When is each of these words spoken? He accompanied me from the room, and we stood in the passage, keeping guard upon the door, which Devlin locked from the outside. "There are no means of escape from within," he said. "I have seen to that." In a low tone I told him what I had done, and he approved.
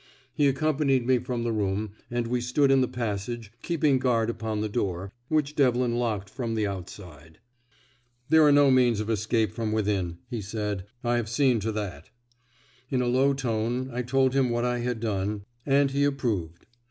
He 0.33 0.47
accompanied 0.47 1.05
me 1.05 1.19
from 1.19 1.43
the 1.43 1.51
room, 1.51 1.91
and 2.09 2.25
we 2.25 2.41
stood 2.41 2.71
in 2.71 2.81
the 2.81 2.87
passage, 2.87 3.51
keeping 3.61 3.99
guard 3.99 4.31
upon 4.31 4.59
the 4.61 4.67
door, 4.67 5.11
which 5.27 5.53
Devlin 5.55 5.95
locked 5.95 6.27
from 6.27 6.55
the 6.55 6.65
outside. 6.65 7.37
"There 8.27 8.41
are 8.41 8.51
no 8.51 8.71
means 8.71 8.99
of 8.99 9.11
escape 9.11 9.51
from 9.51 9.71
within," 9.71 10.17
he 10.27 10.41
said. 10.41 10.87
"I 11.03 11.17
have 11.17 11.29
seen 11.29 11.59
to 11.59 11.71
that." 11.73 12.09
In 12.89 13.03
a 13.03 13.05
low 13.05 13.35
tone 13.35 13.91
I 13.93 14.01
told 14.01 14.33
him 14.33 14.49
what 14.49 14.65
I 14.65 14.79
had 14.79 14.99
done, 15.01 15.43
and 15.67 15.91
he 15.91 16.03
approved. 16.03 16.65